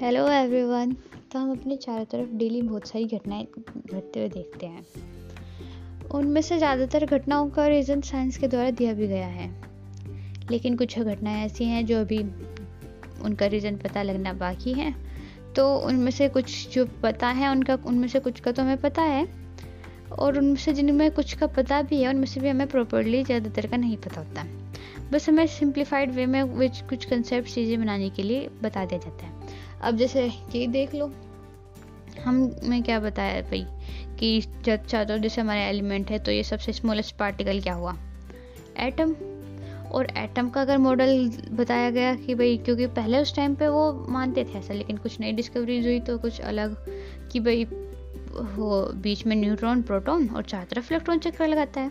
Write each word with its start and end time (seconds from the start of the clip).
Hello 0.00 0.28
everyone 0.28 0.92
तो 1.32 1.38
हम 1.38 1.50
अपने 1.50 1.76
चारों 1.76 2.04
तरफ़ 2.04 2.28
डेली 2.28 2.62
बहुत 2.62 2.88
सारी 2.88 3.04
घटनाएँ 3.06 3.46
घटते 3.92 4.20
हुए 4.20 4.28
देखते 4.28 4.66
हैं। 4.66 4.84
उनमें 6.10 6.40
से 6.42 6.58
ज़्यादातर 6.58 7.06
घटनाओं 7.06 7.50
का 7.50 7.66
रीज़न 7.66 8.00
साइंस 8.00 8.36
के 8.36 8.48
द्वारा 8.48 8.70
दिया 8.70 8.92
भी 8.92 9.06
गया 9.06 9.26
है। 9.26 9.50
लेकिन 10.50 10.76
कुछ 10.76 10.98
घटनाएँ 10.98 11.44
ऐसी 11.44 11.64
हैं 11.64 11.86
जो 11.86 12.00
अभी 12.00 12.22
उनका 13.24 13.46
रीज़न 13.46 13.76
पता 13.76 14.02
लगना 14.02 14.32
बाकी 14.32 14.72
है। 14.72 14.94
तो 15.56 15.76
उनमें 15.76 16.10
से 16.10 16.28
कुछ 16.28 16.68
जो 16.74 16.86
पता 17.02 17.28
है, 17.28 17.50
उनका, 17.50 17.78
उनमें 17.86 18.08
से 18.08 18.20
कुछ 18.20 18.40
का 18.40 18.52
तो 18.52 18.62
हमें 18.62 18.76
पता 18.76 19.02
है। 19.02 19.26
और 20.18 20.38
उनमें 20.38 20.56
से 20.56 20.72
जिनमें 20.72 21.10
कुछ 21.10 21.34
का 21.34 21.46
पता 21.46 21.82
भी 21.82 22.02
है, 22.02 22.08
उनमें 22.08 22.26
से 22.26 22.40
भी 22.40 22.48
हमें 22.48 22.66
प्रॉपरली 22.66 23.24
ज़्यादातर 23.24 23.66
का 23.66 23.76
नहीं 23.76 23.96
पता 23.96 24.20
होता। 24.20 24.46
बस 25.12 25.28
हमें 25.28 25.46
सिंप्लीफाइड 25.46 26.10
वे 26.10 26.26
में 26.26 26.46
कुछ 26.88 27.04
कंसेप्ट 27.04 27.48
चीज़ें 27.48 27.80
बनाने 27.80 28.10
के 28.10 28.22
लिए 28.22 28.48
बता 28.62 28.84
दिया 28.84 28.98
जाता 28.98 29.26
है। 29.26 29.68
अब 29.82 29.96
जैसे 29.96 30.26
ये 30.26 30.66
देख 30.66 30.94
लो। 30.94 31.12
हम, 32.24 32.54
मैं 32.64 32.82
क्या 32.82 33.00
बताया 33.00 33.40
भाई, 33.42 33.66
कि 34.18 34.40
जब 34.40 34.86
चाहते 34.86 35.18
जैसे 35.18 35.40
हमारे 35.40 35.60
एलिमेंट 35.60 36.10
है 36.10 36.18
तो 36.18 36.32
ये 36.32 36.42
सबसे 36.44 36.72
स्मॉलेस्ट 36.72 37.16
पार्टिकल 37.16 37.60
क्या 37.60 37.74
हुआ? 37.74 37.96
एटम 38.78 39.14
और 39.92 40.06
एटम 40.16 40.50
का 40.50 40.60
अगर 40.60 40.78
मॉडल 40.78 41.32
बताया 41.50 41.90
गया 41.90 42.14
कि 42.14 42.34
भाई, 42.34 42.58
क्योंकि 42.58 42.86
पहले 42.86 43.18
उस 43.18 43.34
टाइम 43.36 43.54
पे 43.54 43.68
वो 43.68 44.06
मानते 44.08 44.44
थे 44.44 44.58
ऐसा, 44.58 44.74
लेकिन 44.74 44.96
कुछ 44.96 45.20
नई 45.20 45.32
डिस्कवरीज 45.32 45.86
हुई 45.86 46.00
तो 46.00 46.18
कुछ 46.18 46.40
अलग 46.40 46.76
कि 47.32 47.40
भाई, 47.40 47.64
वो 48.30 48.92
बीच 48.94 49.26
में 49.26 49.36
न्यूट्रॉन 49.36 49.82
प्रोटॉन 49.82 50.28
और 50.28 50.42
चार 50.42 50.66
तरफ़ 50.70 50.92
इलेक्ट्रॉन 50.92 51.18
चक्कर 51.18 51.48
लगाता 51.48 51.80
है। 51.80 51.90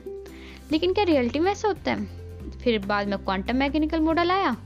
लेकिन 0.72 0.94
क्या 0.94 1.04
रियलिटी 1.04 1.40
में 1.40 1.52
ऐसा 1.52 1.68
होता 1.68 1.92
है? 1.92 2.06
फिर 2.52 2.86
बाद 2.86 3.08
में 3.08 3.18
क्वांटम 3.20 3.56
मैकेनिकल 3.56 4.00
मॉडल 4.00 4.32
आया 4.32 4.58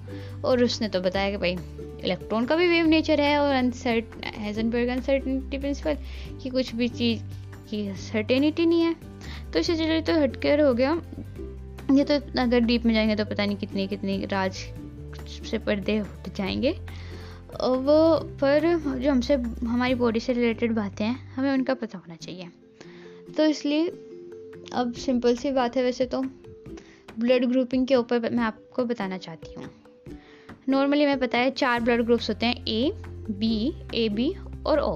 और 0.45 0.63
उसने 0.63 0.87
तो 0.87 1.01
बताया 1.01 1.31
कि 1.31 1.37
भाई 1.37 1.55
इलेक्ट्रॉन 2.03 2.45
का 2.45 2.55
भी 2.55 2.67
वेव 2.67 2.85
नेचर 2.85 3.21
है 3.21 3.39
और 3.39 3.55
अनसर्टिनिटी 3.55 5.57
प्रिंसिपल 5.57 5.97
कि 6.43 6.49
कुछ 6.49 6.75
भी 6.75 6.87
चीज़ 6.87 7.21
की 7.69 7.95
सर्टेनिटी 7.95 8.65
नहीं 8.65 8.81
है। 8.81 8.95
तो 9.53 9.59
इसे 9.59 9.75
चलिए 9.75 10.01
तो 10.01 10.13
हटकर 10.13 10.61
हो 10.61 10.73
गया। 10.73 11.01
ये 11.91 12.03
तो 12.03 12.41
अगर 12.41 12.59
डीप 12.59 12.85
में 12.85 12.93
जाएँगे 12.93 13.15
तो 13.15 13.25
पता 13.25 13.45
नहीं 13.45 13.57
कितनी 13.57 13.87
कितनी 13.87 14.25
राज 14.25 14.57
से 15.51 15.57
पर्दे 15.57 16.01
उठ 16.01 16.35
जाएँगे। 16.35 16.79
वो, 17.63 18.19
पर 18.19 18.79
जो 18.99 19.11
हमसे, 19.11 19.37
हमारी 19.67 19.95
बॉडी 19.95 20.19
से 20.19 20.33
रिलेटेड 20.33 20.71
बातें 20.71 21.05
हैं, 21.05 21.33
हमें 21.33 21.51
उनका 21.51 21.73
पता 21.73 21.97
होना 21.97 22.15
चाहिए। 22.15 22.47
तो 23.37 23.45
इसलिए, 23.45 23.87
अब 24.73 24.93
सिंपल 24.97 25.35
सी 25.35 25.51
बात 25.51 25.77
है 25.77 25.83
वैसे 25.83 26.05
तो। 26.05 26.25
ब्लड 27.19 27.45
ग्रुपिंग 27.45 27.87
के 27.87 27.95
ऊपर 27.95 28.19
मैं 28.19 28.43
आपको 28.43 28.85
बताना 28.85 29.17
चाहती 29.17 29.53
हूँ। 29.53 29.82
नॉर्मली 30.69 31.05
मैं 31.05 31.19
पता 31.19 31.37
है 31.37 31.49
चार 31.51 31.79
ब्लड 31.79 32.01
ग्रुप्स 32.01 32.29
होते 32.29 32.45
हैं 32.45 32.65
ए 32.67 32.91
बी 33.31 33.73
ए 33.93 34.09
बी 34.09 34.33
और 34.65 34.79
ओ 34.79 34.91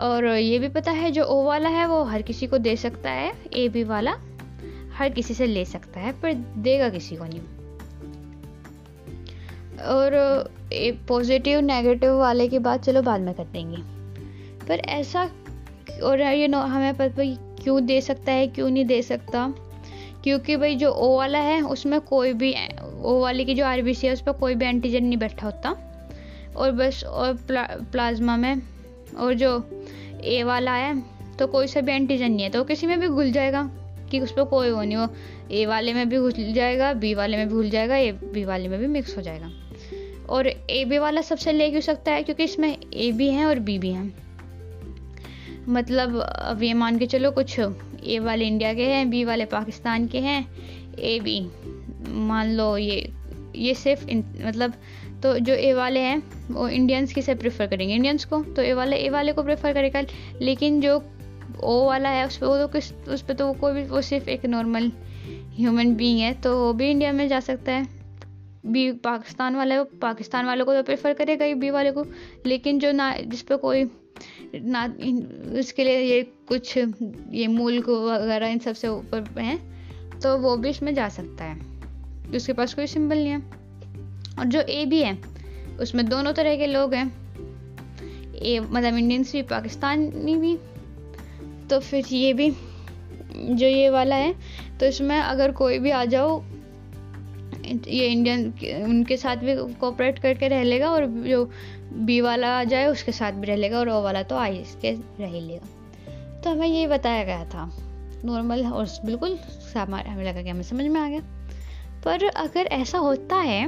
और 0.00 0.26
ये 0.26 0.58
भी 0.58 0.68
पता 0.68 0.90
है 0.90 1.10
जो 1.10 1.24
ओ 1.24 1.42
वाला 1.44 1.68
है, 1.68 1.86
वो 1.86 2.02
हर 2.04 2.22
किसी 2.22 2.46
को 2.46 2.58
दे 2.58 2.76
सकता 2.76 3.10
है 3.10 3.32
ए 3.54 3.68
बी 3.68 3.84
वाला 3.84 4.14
हर 4.94 5.08
किसी 5.08 5.34
से 5.34 5.46
ले 5.46 5.64
सकता 5.64 6.00
है, 6.00 6.12
पर 6.12 6.32
देगा 6.34 6.88
किसी 6.88 7.16
को 7.16 7.24
नहीं. 7.24 7.40
और 9.78 10.10
पॉजिटिव 11.08 11.60
नेगेटिव 11.60 12.16
वाले 12.18 12.48
की 12.48 12.58
बात 12.58 12.84
चलो 12.84 13.02
बाद 13.02 13.20
में 13.20 13.34
कर 13.34 13.44
देंगे. 13.44 13.82
पर 14.66 14.78
ऐसा 14.78 15.30
और 16.02 16.20
ये 16.20 16.48
नो, 16.48 16.58
हमें 16.58 16.94
पता 16.94 17.24
क्यों 17.62 17.84
दे 17.86 18.00
सकता 18.00 18.32
है, 18.32 18.46
क्यों 18.46 18.70
नहीं 18.70 18.84
दे 18.84 19.02
सकता? 19.02 19.52
क्योंकि 20.24 20.56
भाई 20.56 20.76
जो 20.76 20.90
ओ 20.90 21.16
वाला 21.16 21.38
है, 21.38 21.60
उसमें 21.62 22.00
कोई 22.00 22.32
भी 22.32 22.52
ओ 23.02 23.18
वाले 23.20 23.44
की 23.44 23.54
जो 23.54 23.64
आरबीसी 23.64 24.06
है 24.06 24.12
उस 24.12 24.20
पर 24.20 24.32
कोई 24.32 24.54
भी 24.54 24.64
एंटीजन 24.64 25.04
नहीं 25.04 25.16
बैठा 25.16 25.46
होता। 25.46 25.76
और 26.56 26.72
बस 26.72 27.04
और 27.04 27.32
प्ला, 27.36 27.62
प्लाज्मा 27.92 28.36
में 28.36 28.62
और 29.18 29.34
जो 29.34 29.82
ए 30.24 30.42
वाला 30.42 30.74
है 30.74 31.02
तो 31.38 31.46
कोई 31.46 31.66
सा 31.66 31.80
भी 31.80 31.92
एंटीजन 31.92 32.30
नहीं 32.32 32.42
है 32.42 32.50
तो 32.50 32.64
किसी 32.64 32.86
में 32.86 32.98
भी 33.00 33.08
घुल 33.08 33.30
जाएगा 33.32 33.70
कि 34.10 34.20
उस 34.20 34.32
पर 34.32 34.44
कोई 34.44 34.70
वो 34.70 34.82
नहीं 34.82 34.96
हो। 34.96 35.08
ए 35.50 35.64
वाले 35.66 35.92
में 35.92 36.08
भी 36.08 36.18
घुल 36.18 36.32
जाएगा 36.32 36.92
बी 36.92 37.14
वाले 37.14 37.36
में 37.36 37.48
भी 37.48 37.54
घुल 37.54 37.70
जाएगा 37.70 37.96
ए 37.96 38.12
बी 38.12 38.44
वाले 38.44 38.68
में 38.68 38.78
भी 38.80 38.86
मिक्स 38.86 39.16
हो 39.16 39.22
जाएगा। 39.22 39.50
और 40.28 40.46
ए 40.48 40.84
बी 40.84 40.98
वाला 40.98 41.20
सबसे 41.20 41.52
ले 41.52 41.70
क्यों 41.70 41.80
सकता 41.80 42.12
है? 42.12 42.22
क्योंकि 42.22 42.44
इसमें 42.44 42.76
ए 42.94 43.10
भी 43.12 43.28
हैं 43.28 43.46
और 43.46 43.58
बी 43.58 43.78
भी 43.78 43.90
हैं। 43.90 44.14
मतलब 45.68 46.18
अब 46.20 46.62
ये 46.62 46.74
मान 46.74 46.98
के 46.98 47.06
चलो 47.06 47.30
कुछ 47.30 47.60
ए 48.04 48.18
वाले 48.18 48.44
इंडिया 48.44 48.74
के 48.74 48.84
हैं 48.84 49.10
बी 49.10 49.24
वाले 49.24 49.44
पाकिस्तान 49.44 50.06
के 50.06 50.18
हैं 50.18 50.46
ए 50.98 51.18
बी 51.20 51.40
मान 52.08 52.52
लो 52.52 52.76
ये 52.76 53.12
ये 53.56 53.74
सिर्फ़ 53.74 54.04
मतलब 54.46 54.72
तो 55.22 55.38
जो 55.38 55.54
ए 55.54 55.72
वाले 55.72 56.00
हैं, 56.00 56.22
वो 56.50 56.68
इंडियंस 56.68 57.12
किसे 57.12 57.34
प्रेफर 57.34 57.66
करेंगे? 57.66 57.94
इंडियंस 57.94 58.24
को? 58.24 58.42
तो 58.42 58.62
ए 58.62 58.72
वाले 58.72 58.96
ए 58.96 59.08
वाले 59.08 59.32
को 59.32 59.42
प्रेफर 59.42 59.72
करेगा। 59.72 60.02
लेकिन 60.42 60.80
जो 60.80 61.02
ओ 61.64 61.86
वाला 61.86 62.08
है, 62.08 62.26
उस 62.26 62.36
पर 62.36 62.46
वो 62.46 62.58
तो 62.58 62.68
किस, 62.68 62.92
उस 62.92 63.22
पर 63.22 63.34
तो 63.34 63.46
वो 63.46 63.52
कोई 63.52 63.72
भी, 63.72 63.84
वो 63.84 64.00
सिर्फ़ 64.02 64.28
एक 64.28 64.46
नॉर्मल 64.46 64.92
ह्यूमन 65.56 65.94
बीइंग 65.94 66.20
है 66.20 66.32
तो 66.34 66.58
वो 66.58 66.72
भी 66.72 66.90
इंडिया 66.90 67.12
में 67.12 67.28
जा 67.28 67.40
सकता 67.40 67.72
है। 67.72 67.86
बी 68.66 68.92
पाकिस्तान 68.92 69.56
वाला 69.56 69.74
है 69.74 69.80
वो 69.80 69.98
पाकिस्तान 69.98 70.46
वालों 70.46 70.64
को 70.66 70.74
तो 70.74 70.82
प्रेफर 70.82 71.12
करेगा 71.12 71.44
ही 71.44 71.54
बी 71.54 71.70
वाले 71.70 71.90
को। 71.90 72.04
लेकिन 72.46 72.78
जो 72.78 72.92
ना, 72.92 73.16
जिस 73.16 73.42
पर 73.42 73.56
कोई 73.56 73.84
ना 74.54 74.84
उसके 75.58 75.84
लिए 75.84 75.98
ये 75.98 76.22
कुछ, 76.48 76.76
ये 76.76 77.46
मुल्क 77.46 77.88
वगैरह 77.88 78.46
इन 78.46 78.58
सबसे 78.58 78.88
ऊपर 78.88 79.40
हैं 79.40 80.20
तो 80.20 80.36
वो 80.38 80.56
भी 80.56 80.70
इसमें 80.70 80.94
जा 80.94 81.08
सकता 81.08 81.44
है। 81.44 81.71
उसके 82.34 82.52
पास 82.52 82.74
कोई 82.74 82.86
सिंबल 82.86 83.16
नहीं 83.16 83.28
है। 83.28 83.42
और 84.38 84.44
जो 84.44 84.60
ए 84.60 84.84
भी 84.84 85.02
है, 85.02 85.18
उसमें 85.80 86.06
दोनों 86.06 86.32
तरह 86.32 86.56
के 86.56 86.66
लोग 86.66 86.94
हैं। 86.94 87.10
ए 88.34 88.58
मतलब 88.60 88.96
इंडियंस 88.96 89.32
भी 89.32 89.42
पाकिस्तानी 89.42 90.36
भी। 90.36 90.56
तो 91.70 91.80
फिर 91.80 92.06
ये 92.06 92.32
भी, 92.32 92.50
जो 93.30 93.66
ये 93.66 93.88
वाला 93.90 94.16
है 94.16 94.34
तो 94.80 94.86
इसमें 94.86 95.16
अगर 95.16 95.52
कोई 95.52 95.78
भी 95.78 95.90
आ 95.90 96.04
जाओ, 96.04 96.42
ये 97.88 98.06
इंडियन 98.06 98.84
उनके 98.84 99.16
साथ 99.16 99.36
भी 99.36 99.54
कोऑपरेट 99.74 100.18
करके 100.18 100.48
रह 100.48 100.62
लेगा 100.62 100.90
और 100.90 101.06
जो 101.06 101.44
बी 101.92 102.20
वाला 102.20 102.48
आ 102.48 102.64
जाए, 102.64 102.86
उसके 102.86 103.12
साथ 103.12 103.32
भी 103.32 103.46
रह 103.46 103.56
लेगा 103.56 103.78
और 103.78 103.88
ओ 103.88 104.02
वाला 104.02 104.22
तो 104.22 104.36
आई 104.36 104.56
इसके 104.56 104.90
रह 105.20 105.40
लेगा। 105.40 106.40
तो 106.40 106.50
हमें 106.50 106.68
ये 106.68 106.86
बताया 106.86 107.24
गया 107.24 107.44
था। 107.44 107.70
नॉर्मल 108.24 108.66
और 108.66 108.88
बिल्कुल 109.04 109.38
हमें 109.76 110.24
लगा 110.24 110.42
कि 110.42 110.48
हमें 110.48 110.62
समझ 110.62 110.84
में 110.84 111.00
आ 111.00 111.08
गया। 111.08 111.20
पर 112.04 112.24
अगर 112.26 112.66
ऐसा 112.72 112.98
होता 112.98 113.36
है, 113.36 113.64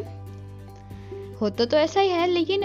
होता 1.40 1.64
तो 1.64 1.76
ऐसा 1.76 2.00
ही 2.00 2.08
है, 2.08 2.26
लेकिन 2.26 2.62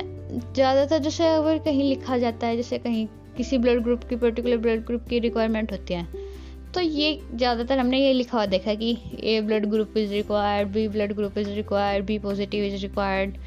ज़्यादातर 0.54 1.00
जैसे 1.00 1.28
अगर 1.28 1.58
कहीं 1.58 1.90
लिखा 1.90 2.18
जाता 2.18 2.48
है, 2.48 2.56
जैसे 2.58 2.78
कहीं 2.78 3.08
किसी 3.38 3.58
ब्लड 3.58 3.84
ग्रुप 3.84 4.04
की 4.04 4.16
पर्टिकुलर 4.16 4.58
ब्लड 4.58 4.86
ग्रुप 4.86 5.06
की 5.10 5.20
रिक्वायरमेंट 5.20 5.72
होती 5.72 5.94
है 5.94 6.28
तो 6.74 6.82
ये 6.82 7.20
ज़्यादातर 7.34 7.80
हमने 7.80 8.00
ये 8.00 8.12
लिखा 8.14 8.38
हुआ 8.38 8.46
देखा 8.46 8.74
कि 8.74 8.98
A 9.24 9.40
blood 9.42 9.66
group 9.66 9.98
is 9.98 10.12
required 10.12 10.70
B 10.70 10.88
blood 10.88 11.14
group 11.14 11.38
is 11.38 11.50
required 11.50 12.06
B 12.06 12.18
positive 12.20 12.64
is 12.66 12.82
required 12.82 13.38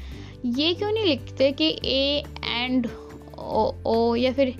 ये 0.57 0.73
क्यों 0.73 0.91
नहीं 0.91 1.05
लिखते 1.05 1.51
कि 1.51 1.67
ए 1.85 2.23
एंड 2.45 2.87
ओ 3.39 3.63
ओ 3.85 4.15
या 4.15 4.31
फिर 4.33 4.53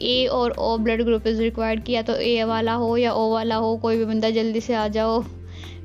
ए 0.00 0.26
और 0.32 0.54
O 0.58 0.76
blood 0.78 1.02
group 1.02 1.26
is 1.26 1.40
required 1.42 1.82
कि 1.84 1.92
या 1.92 2.02
तो 2.02 2.16
ए 2.16 2.42
वाला 2.44 2.72
हो 2.74 2.96
या 2.96 3.12
ओ 3.12 3.30
वाला 3.32 3.56
हो, 3.56 3.76
कोई 3.76 3.96
भी 3.96 4.04
बंदा 4.04 4.30
जल्दी 4.30 4.60
से 4.60 4.74
आ 4.74 4.86
जाओ 4.88 5.22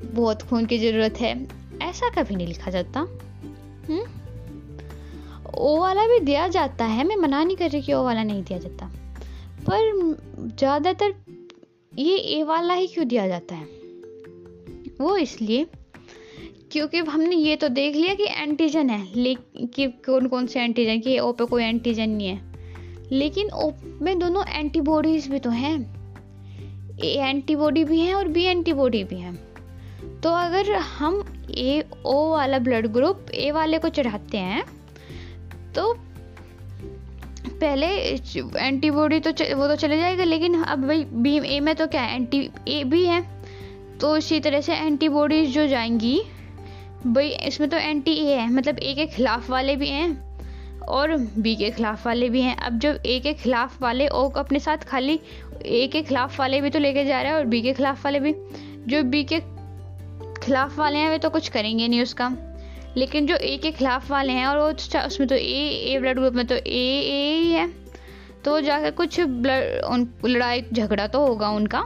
बहुत 0.05 0.41
खून 0.41 0.65
की 0.65 0.77
ज़रूरत 0.77 1.13
है। 1.21 1.47
ऐसा 1.81 2.09
कभी 2.09 2.35
नहीं 2.35 2.47
लिखा 2.47 2.71
जाता। 2.71 2.99
हुँ? 2.99 3.09
हम्म? 3.87 4.03
ओ 5.57 5.79
वाला 5.79 6.07
भी 6.07 6.19
दिया 6.19 6.47
जाता 6.47 6.85
है। 6.85 7.03
मैं 7.03 7.15
मना 7.15 7.43
नहीं 7.43 7.57
कर 7.57 7.69
रही 7.69 7.81
कि 7.81 7.93
ओ 7.93 8.03
वाला 8.03 8.23
नहीं 8.23 8.43
दिया 8.43 8.59
जाता। 8.59 8.91
पर 9.69 10.15
ज़्यादातर 10.57 11.13
ये 11.97 12.17
ए 12.17 12.43
वाला 12.43 12.73
ही 12.73 12.87
क्यों 12.87 13.07
दिया 13.07 13.27
जाता 13.27 13.55
है? 13.55 13.65
वो 15.01 15.17
इसलिए 15.17 15.65
क्योंकि 16.71 16.97
हमने 16.97 17.35
ये 17.35 17.55
तो 17.55 17.69
देख 17.69 17.95
लिया 17.95 18.13
कि 18.13 18.23
एंटीजन 18.23 18.89
है। 18.89 19.15
लेकिन 19.15 19.89
कौन 19.89 20.27
कौन 20.27 20.47
से 20.47 20.59
एंटीजन 20.59 20.99
कि 20.99 21.19
ओ 21.19 21.31
पे 21.31 21.45
कोई 21.45 21.63
एंटीजन 21.63 22.09
नहीं 22.09 22.27
है। 22.27 22.53
लेकिन 23.11 23.49
ओ 23.49 23.71
में 24.01 24.19
दोनों 24.19 24.43
एंटीबॉडीज 24.47 25.27
भी 25.27 25.39
तो 25.39 25.49
हैं। 25.49 25.97
ए 26.99 27.07
एंटीबॉडी 27.07 27.83
भी 27.83 27.99
हैं 27.99 28.13
और 28.13 28.27
बी 28.27 28.43
एंटीबॉडी 28.43 29.03
भी 29.03 29.15
हैं। 29.15 29.46
तो 30.27 30.31
अगर 30.33 30.71
हम 30.75 31.13
ए, 31.51 31.83
ओ 32.05 32.31
वाला 32.31 32.57
ब्लड 32.59 32.87
ग्रुप 32.93 33.29
ए 33.33 33.51
वाले 33.51 33.77
को 33.79 33.89
चढ़ाते 33.89 34.37
हैं 34.37 34.63
तो 35.75 35.93
पहले 37.61 37.87
एंटीबॉडी 38.57 39.19
तो 39.19 39.31
वो 39.55 39.67
तो 39.67 39.75
चले 39.75 39.97
जाएगा, 39.97 40.23
लेकिन 40.23 40.61
अब 40.63 40.85
भाई 40.87 41.03
बी 41.03 41.37
ए 41.47 41.59
में 41.59 41.73
तो 41.75 41.87
क्या 41.87 42.01
है 42.01 42.15
एंटी 42.15 42.49
ए 42.67 42.83
भी 42.83 43.05
है। 43.05 43.21
तो 43.99 44.15
इसी 44.17 44.39
तरह 44.39 44.61
से 44.61 44.75
एंटीबॉडीज 44.75 45.53
जो 45.53 45.67
जाएँगी 45.67 46.19
भाई 47.07 47.29
इसमें 47.47 47.69
तो 47.69 47.77
एंटी 47.77 48.19
ए 48.19 48.35
है 48.35 48.51
मतलब 48.53 48.79
ए 48.79 48.93
के 48.93 49.05
खिलाफ 49.07 49.49
वाले 49.49 49.75
भी 49.75 49.89
हैं 49.89 50.85
और 50.89 51.15
बी 51.17 51.55
के 51.55 51.71
खिलाफ 51.71 52.05
वाले 52.07 52.29
भी 52.29 52.41
हैं। 52.41 52.57
अब 52.57 52.79
जो 52.79 52.97
ए 53.05 53.19
के 53.19 53.33
खिलाफ 53.35 53.81
वाले 53.81 54.07
ओ 54.07 54.29
अपने 54.37 54.59
साथ 54.59 54.89
खाली 54.89 55.19
ए 55.65 55.87
के 55.93 56.01
खिलाफ 56.03 56.39
वाले 56.39 56.61
भी 56.61 56.69
तो 56.69 56.79
लेके 56.79 57.05
जा 57.05 57.21
रहे 57.21 57.31
हैं 57.31 57.39
और 57.39 57.45
बी 57.45 57.61
के 57.61 57.73
खिलाफ 57.73 58.05
वाले 58.05 58.19
भी। 58.19 58.35
जो 58.87 59.03
बी 59.03 59.23
के 59.23 59.39
खिलाफ 60.47 60.79
वाले 60.79 60.97
हैं, 60.97 61.09
वे 61.09 61.17
तो 61.17 61.29
कुछ 61.29 61.49
करेंगे 61.49 61.87
नहीं 61.87 62.01
उसका। 62.01 62.35
लेकिन 62.97 63.25
जो 63.25 63.35
ए 63.35 63.57
के 63.57 63.71
खिलाफ 63.71 64.11
वाले 64.11 64.33
हैं, 64.33 64.47
और 64.47 64.59
वो 64.59 64.69
उसमें 65.05 65.29
तो 65.29 65.35
ए 65.35 65.93
ए 65.93 65.97
ब्लड 65.99 66.19
ग्रुप 66.19 66.33
में 66.33 66.47
तो 66.47 66.55
ए 66.55 67.01
ए 67.09 67.39
ही 67.43 67.51
है। 67.51 67.67
तो 68.45 68.61
जाकर 68.61 68.91
कुछ 68.91 69.21
ब्लड 69.21 70.11
लड़ाई, 70.25 70.63
झगड़ा 70.73 71.07
तो 71.07 71.27
होगा 71.27 71.49
उनका। 71.49 71.85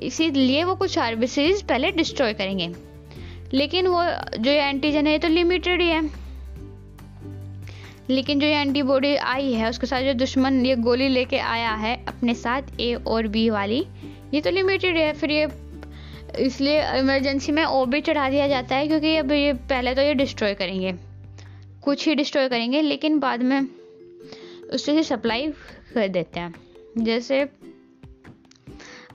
इसीलिए 0.00 0.64
वो 0.64 0.74
कुछ 0.74 0.98
आरबीसीज 0.98 1.62
पहले 1.62 1.90
डिस्ट्रॉय 1.90 2.32
करेंगे। 2.32 2.72
लेकिन 3.52 3.86
वो, 3.86 4.04
जो 4.38 4.50
ये 4.50 4.62
एंटीजन 4.62 5.06
है 5.06 5.18
तो 5.18 5.28
लिमिटेड 5.28 5.82
ही 5.82 5.88
है। 5.88 6.10
लेकिन 8.10 8.40
जो 8.40 8.46
ये 8.46 8.56
एंटीबॉडी 8.56 9.16
आई 9.16 9.52
है, 9.52 9.70
उसके 9.70 9.86
साथ 9.86 10.02
जो 10.02 10.14
दुश्मन 10.14 10.66
ये 10.66 10.76
गोली 10.76 11.08
लेके 11.08 11.38
आया 11.38 11.70
है, 11.70 12.04
अपने 12.08 12.34
साथ, 12.34 12.62
ए 12.80 12.94
और 12.94 13.26
बी 13.26 13.50
वाली, 13.50 13.86
ये 14.34 14.40
तो 14.40 14.50
लिमिटेड 14.50 14.96
है। 14.96 15.12
फिर 15.12 15.30
ये 15.30 15.67
इसलिए 16.38 16.98
इमरजेंसी 16.98 17.52
में 17.52 17.64
ओ 17.64 17.84
भी 17.86 18.00
चढ़ा 18.00 18.30
दिया 18.30 18.48
जाता 18.48 18.76
है 18.76 18.88
क्योंकि 18.88 19.16
अब 19.16 19.32
ये 19.32 19.52
पहले 19.52 19.94
तो 19.94 20.02
ये 20.02 20.14
डिस्ट्रॉय 20.14 20.54
करेंगे। 20.54 20.92
कुछ 21.82 22.08
ही 22.08 22.14
डिस्ट्रॉय 22.14 22.48
करेंगे, 22.48 22.82
लेकिन 22.82 23.18
बाद 23.18 23.42
में 23.42 23.68
उससे 24.72 24.92
ही 24.92 25.02
सप्लाई 25.02 25.46
कर 25.94 26.08
देते 26.08 26.40
हैं। 26.40 26.54
जैसे, 26.98 27.48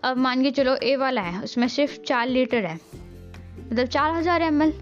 अब 0.04 0.18
मान 0.18 0.44
के 0.44 0.52
चलो 0.52 0.75
ए 0.75 0.96
वाला 0.96 1.22
है, 1.22 1.42
उसमें 1.42 1.68
सिर्फ़ 1.68 2.00
चार 2.02 2.28
लीटर 2.28 2.66
है। 2.66 2.80
मतलब 3.72 3.86
चार 3.86 4.14
हज़ार 4.14 4.42
एमएल 4.42 4.74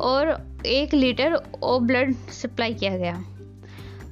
और 0.00 0.36
एक 0.66 0.94
लीटर 0.94 1.34
ओ 1.62 1.78
ब्लड 1.78 2.14
सप्लाई 2.14 2.74
किया 2.74 2.96
गया। 2.96 3.24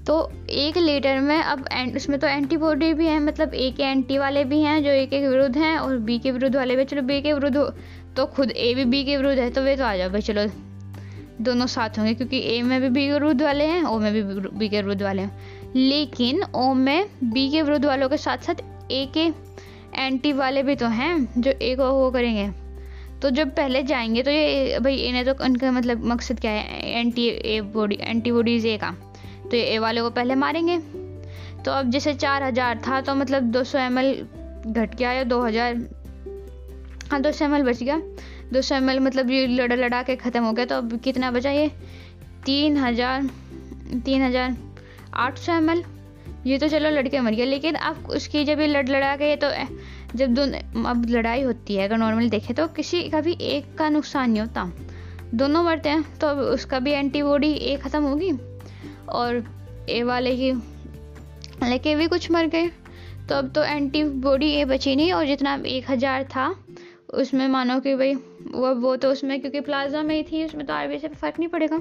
तो 0.07 0.31
एक 0.51 0.77
लीटर 0.79 1.19
में 1.21 1.37
अब 1.37 1.65
उसमें 1.97 2.19
तो 2.21 2.27
एंटीबॉडी 2.27 2.93
भी 2.95 3.07
है 3.07 3.19
मतलब 3.21 3.55
ए 3.55 3.71
के 3.71 3.83
एंटी 3.83 4.19
वाले 4.19 4.45
भी 4.45 4.61
हैं 4.63 4.83
जो 4.85 4.91
ए 4.91 5.05
के 5.07 5.27
विरुद्ध 5.29 5.57
हैं 5.57 5.77
और 5.79 5.97
बी 5.99 6.19
के 6.19 6.31
विरुद्ध 6.31 6.55
वाले 6.57 6.77
भी। 6.77 6.85
चलो 6.85 7.03
बी 7.03 7.21
के 7.23 7.33
विरुद्ध 7.33 7.57
तो 8.17 8.27
खुद 8.27 8.51
ए 8.51 8.73
भी 8.75 8.85
बी 8.85 9.05
के 9.05 9.17
विरुद्ध 9.17 9.39
है 9.39 9.51
तो 9.51 9.63
वे 9.63 9.77
तो 9.77 9.85
आ 9.85 9.95
जाओ 9.97 10.11
भाई, 10.11 10.21
चलो 10.21 10.47
दोनों 11.41 11.67
साथ 11.67 11.99
होंगे, 11.99 12.15
क्योंकि 12.15 12.41
ए 12.47 12.61
में 12.63 12.81
भी 12.81 12.89
बी 12.89 13.07
के 13.07 13.13
विरुद्ध 13.13 13.43
वाले 13.43 13.65
हैं 13.65 13.83
ओ 13.83 13.99
में 13.99 14.13
भी 14.13 14.23
बी 14.51 14.69
के 14.69 14.83
विरुद्ध 14.83 15.03
वाले 15.03 15.23
हैं। 15.23 15.73
लेकिन 15.77 16.43
ओ 16.45 16.73
में 16.75 17.07
बी 17.25 17.49
के 17.51 17.63
विरुद्ध 17.63 17.85
वालों 17.85 18.09
के 18.09 18.17
साथ 18.17 18.39
साथ 18.39 18.63
ए 18.93 19.07
के 19.17 19.27
एंटी 19.97 20.33
वाले 20.33 20.63
भी 20.63 20.77
तो 20.77 20.87
हैं, 20.89 21.41
जो 21.41 21.51
ए 21.53 21.75
को 21.77 21.91
वो 21.93 22.11
करेंगे। 22.11 22.49
तो 23.23 23.31
जब 23.31 23.55
पहले 23.57 23.83
जाएँगे 23.83 24.23
तो 24.23 24.31
ये, 24.31 24.79
भाई, 24.79 24.97
इन्हें 24.97 25.25
तो 25.25 25.45
उनका 25.45 25.71
मतलब 25.71 26.05
मकसद 26.07 26.41
क्या 26.41 26.51
है? 26.51 26.91
Anti 26.91 27.29
A 27.29 27.61
body 27.75 27.99
antibodies 28.01 28.67
A 28.67 28.77
का। 28.77 28.95
तो 29.51 29.57
ये 29.57 29.63
ए 29.65 29.79
वाले 29.79 30.01
को 30.01 30.11
पहले 30.11 30.35
मारेंगे। 30.37 30.79
तो 31.65 31.71
अब 31.71 31.91
जैसे 31.91 32.15
चार 32.17 32.43
हज़ार 32.43 32.81
था 32.87 33.01
तो 33.01 33.15
मतलब 33.15 33.51
दो 33.53 33.65
सौ 33.65 33.79
एम 33.79 33.99
एल 33.99 34.15
घट 34.67 34.95
गया 34.95 35.13
या 35.13 35.25
दो 35.25 35.41
हज़ार? 35.43 35.87
हाँ 37.11 37.21
दो 37.23 37.33
सौ 37.33 37.45
एम 37.45 37.55
एल 37.55 37.63
बच 37.63 37.83
गया। 37.83 38.01
दो 38.53 38.63
सौ 38.63 38.75
एम 38.75 38.91
एल 38.91 39.01
मतलब 39.01 39.31
ये 39.31 39.47
लड़ा 39.47 39.75
लड़ा 39.77 40.03
के 40.03 40.17
ख़त्म 40.17 40.43
हो 40.45 40.53
गया। 40.53 40.65
तो 40.65 40.77
अब 40.77 40.99
कितना 41.05 41.31
बचा 41.31 41.51
ये? 41.51 41.71
तीन 42.47 42.77
हज़ार 42.77 43.29
तीन 43.97 44.23
हज़ार 44.23 44.57
आठ 45.17 45.39
सौ 45.39 45.53
एम 45.53 45.71
एल। 45.71 45.83
ये 46.47 46.59
तो 46.59 46.69
चलो 46.69 46.91
लड़के 46.91 47.21
मर 47.21 47.33
गया, 47.33 47.45
लेकिन 47.47 47.75
अब 47.77 48.07
उसकी 48.11 48.45
जब 48.45 48.61
ये 48.61 48.67
लड़ 48.67 48.89
लड़ा 48.89 49.15
के 49.17 49.35
तो 49.37 49.49
जब 50.17 50.35
दोनों, 50.35 50.85
अब 50.85 51.05
लड़ाई 51.09 51.43
होती 51.43 51.75
है, 51.77 51.85
अगर 51.85 51.97
नॉर्मल 51.97 52.29
देखें 52.29 52.55
तो 52.57 52.67
किसी 52.69 53.03
का 53.11 53.21
भी 53.21 53.37
एक 53.41 53.75
का 53.79 53.89
नुकसान 53.89 54.31
नहीं 54.31 54.41
होता। 54.41 54.71
दोनों 55.35 55.63
मरते 55.63 55.89
हैं 55.89 56.19
तो 56.19 56.29
उसका 56.45 56.79
भी 56.79 56.93
एंटीबॉडी 56.93 57.53
ए 57.53 57.77
ख़त्म 57.77 58.03
होगी। 58.03 58.31
और 59.13 59.45
ए 59.91 60.03
वाले 60.03 60.37
की 60.37 60.53
लेके 61.65 61.95
भी 61.95 62.07
कुछ 62.09 62.31
मर 62.31 62.47
गए। 62.47 62.69
तो 63.29 63.35
अब 63.35 63.51
तो 63.55 63.63
एंटीबॉडी 63.65 64.51
ए 64.53 64.65
बची 64.65 64.95
नहीं 64.97 65.13
और 65.13 65.27
जितना 65.27 65.55
एक 65.69 65.91
हज़ार 65.91 66.25
था, 66.27 66.55
उसमें 67.15 67.47
मानो 67.49 67.79
कि 67.81 67.95
भाई, 67.95 68.15
वो 68.15 68.75
वो 68.77 68.95
तो 68.97 69.11
उसमें 69.11 69.41
क्योंकि 69.41 69.61
प्लाज्मा 69.61 70.03
में 70.03 70.15
ही 70.17 70.23
थी, 70.23 70.45
उसमें 70.45 70.67
तो 70.67 70.75
आर 70.75 70.99
से 70.99 71.09
फ़र्क 71.09 71.39
नहीं 71.39 71.49
पड़ेगा 71.49 71.81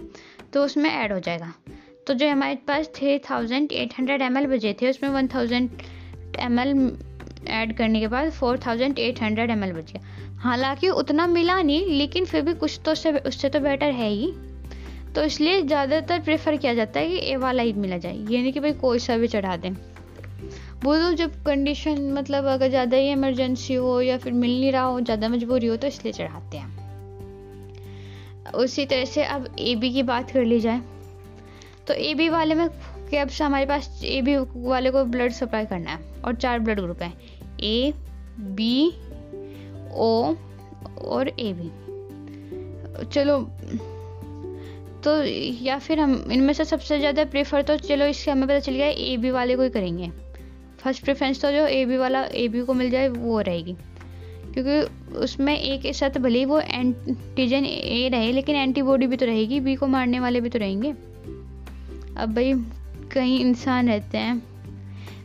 तो 0.54 0.64
उसमें 0.66 0.90
ऐड 0.90 1.14
हो 1.14 1.20
जाएगा। 1.20 1.54
तो 2.08 2.14
जो 2.14 2.30
हमारे 2.30 2.56
पास 2.68 2.90
three 2.96 3.18
thousand 3.30 3.72
eight 3.72 3.94
hundred 4.00 4.22
M 4.22 4.38
L 4.38 4.46
बचे 4.48 4.76
थे, 4.82 4.90
उसमें 4.90 5.10
one 5.10 5.28
thousand 5.28 5.70
M 6.40 6.60
L 6.60 6.98
add 7.50 7.76
करने 7.78 8.00
के 8.00 8.08
बाद 8.08 8.30
four 8.32 8.60
thousand 8.66 9.00
eight 9.00 9.22
hundred 9.22 9.52
M 9.52 9.64
L 9.64 9.74
बच 9.74 9.92
गया। 9.92 10.38
हालाँकि 10.40 10.90
उतना 10.90 11.28
मिला 11.28 11.62
नहीं, 11.62 11.86
लेकिन 11.88 12.26
फिर 12.26 12.42
भी 12.42 12.54
कुछ 12.56 12.80
तो 12.86 12.92
उससे 12.92 13.12
उससे 13.20 13.50
तो 13.50 13.60
बेटर 13.60 13.92
है 13.92 14.10
ही। 14.10 14.32
तो 15.16 15.24
इसलिए 15.24 15.62
ज़्यादातर 15.62 16.20
प्रेफर 16.20 16.56
किया 16.58 16.74
जाता 16.74 17.00
है 17.00 17.08
कि 17.08 17.20
ए 17.32 17.36
वाला 17.38 17.64
ही 17.64 17.74
मिला 17.76 17.98
जाए। 17.98 18.14
ये 18.14 18.42
नहीं 18.42 18.54
कि 18.54 18.60
भाई 18.60 18.74
कोई 18.82 19.00
सा 19.00 19.18
भी 19.18 19.28
चढ़ा 19.28 19.56
दें। 19.58 19.74
बोलो 20.84 21.12
जब 21.14 21.32
कंडीशन 21.46 22.12
मतलब 22.14 22.46
अगर 22.48 22.70
ज़्यादा 22.70 22.98
ही 22.98 23.10
इमरजेंसी 23.12 23.74
हो 23.76 24.00
या 24.02 24.18
फिर 24.18 24.34
मिल 24.34 24.60
नहीं 24.60 24.72
रहा 24.72 24.84
हो, 24.84 25.00
ज़्यादा 25.02 25.30
मजबूरी 25.30 25.68
हो 25.68 25.76
तो 25.76 25.88
इसलिए 25.88 26.14
चढ़ाते 26.14 26.58
हैं। 26.58 26.78
उसी 28.56 28.86
तरह 28.86 29.06
से 29.06 29.24
अब 29.26 29.56
ए 29.60 29.76
बी 29.76 29.92
की 29.94 30.04
बात 30.04 30.32
कर 30.32 30.44
ली 30.44 30.60
जाए 30.60 30.82
तो 31.88 31.94
ए 31.94 32.14
बी 32.14 32.30
वाले 32.30 32.56
में 32.56 32.68
कि 33.10 33.18
अब 33.18 33.28
से 33.28 33.44
हमारे 33.44 33.66
पास 33.66 34.02
ए 34.06 34.22
बी 34.22 34.36
वाले 34.58 34.92
को 34.92 35.04
ब्लड 35.06 35.32
सप्लाई 35.34 35.66
करना 35.66 35.92
है 35.92 36.22
और 36.26 36.36
चार 36.36 36.60
ब्लड 36.60 36.80
ग्रुप 36.82 37.02
हैं। 37.02 37.14
ए 37.64 37.94
बी 38.40 38.92
ओ 39.94 40.36
और 41.08 41.30
ए 41.30 41.54
बी 41.54 41.70
चलो 43.06 43.40
तो 45.04 45.12
या 45.66 45.78
फिर 45.80 46.00
हम, 46.00 46.14
इनमें 46.32 46.54
से 46.54 46.66
सबसे 46.66 46.98
ज़्यादा 47.00 47.24
प्रेफर 47.26 47.62
तो 47.62 47.76
चलो 47.78 48.06
इससे 48.06 48.32
हमें 48.32 48.48
पता 48.48 48.60
चल 48.60 48.74
गया 48.74 48.88
ए 48.88 49.16
बी 49.18 49.32
वाले 49.32 49.56
को 49.56 49.64
ही 49.64 49.70
करेंगे। 49.70 50.10
फ़र्स्ट 50.80 51.04
प्रेफरेंस 51.04 51.42
तो 51.42 51.52
जो 51.52 51.66
ए 51.68 51.86
बी 51.86 51.98
वाला 51.98 52.24
ए 52.24 52.48
बी 52.48 52.62
को 52.62 52.74
मिल 52.74 52.90
जाए, 52.90 53.08
वो 53.08 53.40
रहेगी। 53.42 53.76
क्योंकि 54.54 55.18
उसमें 55.18 55.58
एक 55.58 55.82
के 55.82 55.94
साथ 55.94 56.18
भले 56.18 56.40
ही 56.40 56.46
वो 56.46 56.60
एंटीजन 56.60 57.66
ए 57.66 58.10
रहे, 58.12 58.32
लेकिन 58.32 58.56
एंटीबॉडी 58.56 59.08
भी 59.08 59.18
तो 59.18 59.26
रहेगी 59.26 59.60
बी 59.60 59.76
को 59.76 59.88
मारने 59.88 60.20
वाले 60.20 60.42
भी 60.42 60.50
तो 60.50 60.60
रहेंगे। 60.60 60.92
अब 62.18 62.34
भाई, 62.36 62.54
कई 63.14 63.36
इंसान 63.38 63.90
रहते 63.90 64.18
हैं 64.18 64.42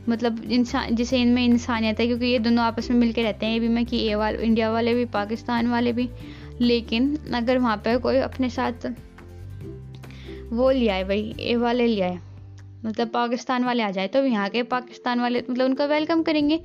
मतलब 0.08 0.42
इंसान, 0.44 0.94
जैसे 0.96 1.18
इनमें 1.18 1.44
इंसानियत 1.44 2.00
है, 2.00 2.06
क्योंकि 2.06 2.26
ये 2.26 2.38
दोनों 2.38 2.64
आपस 2.64 2.90
में 2.90 2.98
मिलके 2.98 3.22
रहते 3.22 3.46
हैं 3.46 3.56
ए 3.56 3.60
बी 3.60 3.68
में 3.68 3.84
कि 3.86 4.06
ए 4.08 4.14
वाले 4.14 4.38
इंडिया 4.38 4.70
वाले 4.70 4.94
भी, 4.94 5.04
पाकिस्तान 5.04 5.68
वाले 5.68 5.92
भी। 5.92 6.08
लेकिन 6.60 7.16
अगर 7.34 7.58
वहाँ 7.58 7.76
पर 7.76 7.98
कोई 7.98 8.16
अपने 8.16 8.50
साथ 8.50 8.86
वो 10.54 10.70
ले 10.70 10.88
आए 10.88 11.04
भाई 11.04 11.34
ए 11.40 11.56
वाले 11.56 11.86
ले 11.86 12.00
आए। 12.00 12.18
मतलब 12.84 13.08
पाकिस्तान 13.08 13.64
वाले 13.64 13.82
आ 13.82 13.90
जाए 13.90 14.08
तो 14.08 14.24
यहाँ 14.24 14.48
के 14.48 14.62
पाकिस्तान 14.62 15.20
वाले 15.20 15.42
मतलब 15.50 15.64
उनका 15.66 15.84
वेलकम 15.86 16.22
करेंगे। 16.22 16.60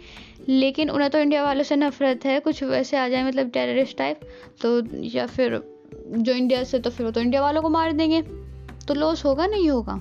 लेकिन 0.49 0.89
उन्हें 0.89 1.09
तो 1.09 1.19
इंडिया 1.19 1.43
वालों 1.43 1.63
से 1.63 1.75
नफरत 1.75 2.25
है, 2.25 2.39
कुछ 2.39 2.63
वैसे 2.63 2.97
आ 2.97 3.07
जाए 3.09 3.23
मतलब 3.23 3.49
टेररिस्ट 3.49 3.97
टाइप 3.97 4.19
तो 4.61 4.81
या 5.07 5.25
फिर 5.27 5.61
जो 6.07 6.33
इंडिया 6.33 6.63
से 6.63 6.79
तो 6.79 6.89
फिर 6.89 7.05
वो 7.05 7.11
तो 7.11 7.21
इंडिया 7.21 7.41
वालों 7.41 7.61
को 7.61 7.69
मार 7.69 7.91
देंगे। 7.91 8.21
तो 8.87 8.93
लॉस 8.93 9.23
होगा, 9.25 9.47
नहीं 9.47 9.69
होगा? 9.69 9.99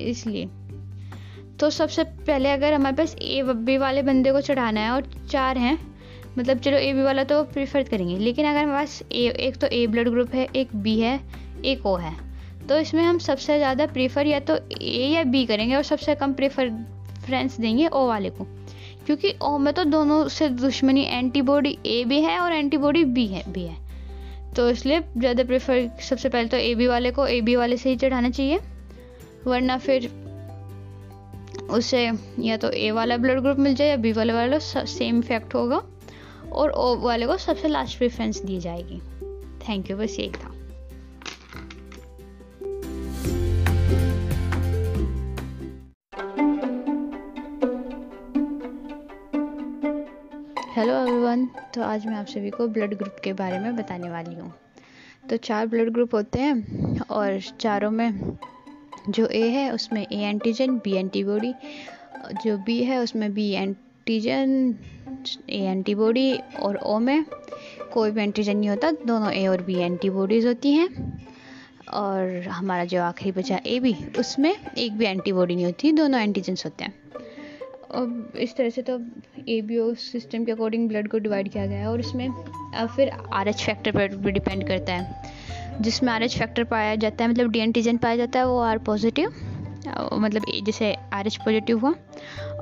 इसलिए। 0.00 0.48
तो 1.60 1.70
सबसे 1.70 2.04
पहले 2.04 2.50
अगर 2.50 2.72
हमारे 2.72 2.96
पास 2.96 3.14
ए 3.14 3.42
बी 3.42 3.76
वाले 3.78 4.02
बंदे 4.02 4.32
को 4.32 4.40
चढ़ाना 4.40 4.80
है 4.80 4.90
और 4.90 5.10
चार 5.30 5.58
हैं 5.58 5.78
मतलब 6.38 6.58
चलो 6.58 6.76
ए 6.76 6.92
बी 6.92 7.02
वाला 7.02 7.24
तो 7.24 7.42
प्रीफर 7.44 7.82
करेंगे। 7.82 8.16
लेकिन 8.16 8.46
अगर 8.46 8.58
हमारे 8.58 8.78
पास 8.78 9.02
ए 9.12 9.28
एक 9.40 9.56
तो 9.56 9.66
ए 9.66 9.86
ब्लड 9.86 10.08
ग्रुप 10.08 10.34
है, 10.34 10.46
एक 10.56 10.76
बी 10.76 10.98
है, 11.00 11.20
एक 11.64 11.86
ओ 11.86 11.96
है। 11.96 12.14
तो 12.68 12.78
इसमें 12.78 13.02
हम 13.02 13.18
सबसे 13.18 13.56
ज़्यादा 13.58 13.86
प्रेफर 13.86 14.26
या 14.26 14.38
तो 14.40 14.56
ए 14.82 15.08
या 15.14 15.22
बी 15.24 15.44
करेंगे 15.46 15.74
और 15.76 15.82
सबसे 15.82 16.14
कम 16.14 16.32
प्रेफरेंस 16.32 17.56
देंगे 17.60 17.86
ओ 17.86 18.06
वाले 18.08 18.30
को। 18.30 18.46
क्योंकि 19.06 19.34
ओ 19.42 19.56
में 19.58 19.72
तो 19.74 19.84
दोनों 19.84 20.26
से 20.28 20.48
दुश्मनी 20.48 21.04
एंटीबॉडी 21.04 21.76
ए 21.86 22.02
भी 22.04 22.20
है 22.22 22.38
और 22.38 22.52
एंटीबॉडी 22.52 23.04
बी 23.04 23.26
है, 23.26 23.42
भी 23.52 23.62
है। 23.62 23.76
तो 24.56 24.68
इसलिए 24.70 25.00
ज़्यादा 25.18 25.44
प्रेफर 25.44 25.88
सबसे 26.00 26.28
पहले 26.28 26.48
तो 26.48 26.56
ए 26.56 26.74
बी 26.74 26.86
वाले 26.86 27.10
को 27.10 27.26
ए 27.26 27.40
बी 27.40 27.56
वाले 27.56 27.76
से 27.76 27.90
ही 27.90 27.96
चढ़ाना 27.96 28.30
चाहिए। 28.30 28.58
वरना 29.46 29.78
फिर 29.78 30.10
उसे 31.70 32.04
या 32.40 32.56
तो 32.56 32.70
ए 32.70 32.90
वाला 32.90 33.16
ब्लड 33.16 33.40
ग्रुप 33.40 33.58
मिल 33.58 33.74
जाए 33.74 33.88
या 33.88 33.96
बी 33.96 34.12
वाले 34.12 34.32
वाला 34.32 34.58
सेम 34.58 35.18
इफ़ेक्ट 35.18 35.54
होगा। 35.54 35.82
और 36.52 36.70
ओ 36.70 36.96
वाले 37.00 37.26
को 37.26 37.36
सबसे 37.38 37.68
लास्ट 37.68 37.98
प्रेफरेंस 37.98 38.42
दी 38.42 38.58
जाएगी। 38.60 39.00
थैंक 39.68 39.90
यू 39.90 39.96
बस 39.96 40.16
यही 40.20 40.30
था। 40.30 40.51
हेलो 50.82 50.94
एवरीवन 50.98 51.44
तो 51.74 51.82
आज 51.82 52.06
मैं 52.06 52.14
आप 52.14 52.26
सभी 52.26 52.50
को 52.50 52.66
ब्लड 52.68 52.94
ग्रुप 52.94 53.16
के 53.24 53.32
बारे 53.32 53.58
में 53.58 53.76
बताने 53.76 54.08
वाली 54.10 54.34
हूँ। 54.34 54.50
तो 55.30 55.36
चार 55.36 55.66
ब्लड 55.66 55.90
ग्रुप 55.92 56.14
होते 56.14 56.38
हैं 56.38 57.00
और 57.00 57.38
चारों 57.60 57.90
में 57.90 58.36
जो 59.08 59.26
ए 59.26 59.42
है, 59.48 59.70
उसमें 59.72 60.00
ए 60.02 60.16
एंटीजन 60.20 60.76
बी 60.76 60.92
एंटीबॉडी 60.92 61.52
जो 62.44 62.56
बी 62.58 62.82
है, 62.84 62.98
उसमें 62.98 63.32
बी 63.34 63.48
एंटीजन 63.50 64.74
ए 65.50 65.60
एंटीबॉडी 65.60 66.34
और 66.62 66.76
ओ 66.76 66.98
में 66.98 67.24
कोई 67.92 68.10
भी 68.10 68.22
एंटीजन 68.22 68.56
नहीं 68.56 68.70
होता, 68.70 68.90
दोनों 68.90 69.32
ए 69.32 69.46
और 69.46 69.62
बी 69.62 69.76
एंटीबॉडीज़ 69.76 70.46
होती 70.46 70.72
हैं। 70.72 70.88
और 71.92 72.48
हमारा 72.48 72.84
जो 72.84 73.02
आखिरी 73.02 73.32
बचा 73.32 73.60
ए 73.66 73.78
बी 73.80 73.94
उसमें 74.18 74.54
एक 74.78 74.98
भी 74.98 75.04
एंटीबॉडी 75.04 75.54
नहीं 75.54 75.64
होती, 75.64 75.92
दोनों 75.92 76.20
एंटीजन्स 76.20 76.64
होते 76.64 76.84
हैं। 76.84 77.00
अब 77.94 78.32
इस 78.36 78.56
तरह 78.56 78.70
से 78.70 78.82
तो 78.82 78.98
ए 79.48 79.60
बी 79.62 79.78
ओ 79.78 79.92
सिस्टम 79.94 80.44
के 80.44 80.52
अकॉर्डिंग 80.52 80.88
ब्लड 80.88 81.08
को 81.08 81.18
डिवाइड 81.18 81.48
किया 81.48 81.66
गया 81.66 81.78
है 81.78 81.86
और 81.86 82.00
इसमें 82.00 82.28
अब 82.28 82.88
फिर 82.88 83.10
आर 83.32 83.48
एच 83.48 83.62
फैक्टर 83.62 83.90
पर 83.90 84.16
भी 84.16 84.30
डिपेंड 84.30 84.66
करता 84.68 84.94
है। 84.94 85.80
जिसमें 85.80 86.12
आर 86.12 86.22
एच 86.22 86.36
फैक्टर 86.38 86.64
पाया 86.64 86.94
जाता 86.96 87.24
है 87.24 87.30
मतलब 87.30 87.50
डी 87.50 87.58
एंटीजन 87.58 87.96
पाया 87.96 88.16
जाता 88.16 88.38
है, 88.38 88.46
वो 88.46 88.58
आर 88.60 88.78
पॉजिटिव 88.78 89.34
मतलब 90.14 90.44
जैसे 90.64 90.94
आर 91.12 91.26
एच 91.26 91.36
पॉजिटिव 91.36 91.78
हुआ। 91.78 91.94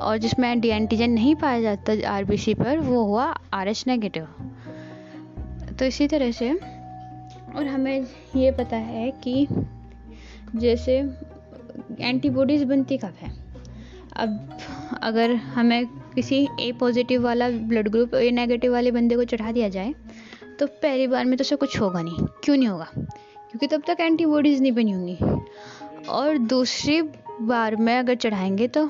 और 0.00 0.18
जिसमें 0.18 0.60
डी 0.60 0.68
एंटीजन 0.68 1.10
नहीं 1.10 1.34
पाया 1.34 1.60
जाता 1.62 1.92
आर 2.10 2.24
बी 2.24 2.36
सी 2.36 2.54
पर, 2.54 2.78
वो 2.78 3.04
हुआ 3.04 3.24
आर 3.52 3.68
एच 3.68 3.84
नेगेटिव 3.86 4.28
तो 5.78 5.84
इसी 5.84 6.06
तरह 6.08 6.30
से, 6.32 6.52
और 7.56 7.66
हमें 7.66 8.06
ये 8.36 8.50
पता 8.50 8.76
है 8.76 9.10
कि 9.24 9.46
जैसे 10.56 10.98
एंटीबॉडीज़ 12.00 12.64
बनती 12.64 12.96
कब 12.98 13.14
है? 13.20 13.32
अब 14.16 14.58
अगर 15.02 15.34
हमें 15.34 15.86
किसी 16.14 16.46
ए 16.60 16.70
पॉजिटिव 16.72 17.22
वाला 17.22 17.48
ब्लड 17.48 17.88
ग्रुप 17.88 18.14
ए 18.14 18.30
नेगेटिव 18.30 18.72
वाले 18.72 18.90
बंदे 18.90 19.16
को 19.16 19.24
चढ़ा 19.24 19.52
दिया 19.52 19.68
जाए 19.68 19.94
तो 20.58 20.66
पहली 20.66 21.06
बार 21.06 21.24
में 21.24 21.36
तो 21.38 21.42
उसे 21.42 21.56
कुछ 21.56 21.80
होगा 21.80 22.02
नहीं। 22.02 22.26
क्यों 22.44 22.56
नहीं 22.56 22.68
होगा? 22.68 22.88
क्योंकि 22.94 23.66
तब 23.66 23.82
तक 23.86 24.00
एंटीबॉडीज़ 24.00 24.62
नहीं 24.62 24.72
बनी 24.72 24.90
होंगी। 24.90 26.06
और 26.08 26.38
दूसरी 26.38 27.00
बार 27.42 27.76
में 27.76 27.96
अगर 27.98 28.14
चढ़ाएँगे 28.14 28.68
तो 28.68 28.86